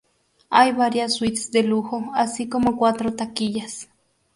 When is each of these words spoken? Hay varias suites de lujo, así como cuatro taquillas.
Hay 0.49 0.71
varias 0.71 1.13
suites 1.13 1.51
de 1.51 1.61
lujo, 1.61 2.09
así 2.15 2.49
como 2.49 2.75
cuatro 2.75 3.13
taquillas. 3.13 3.87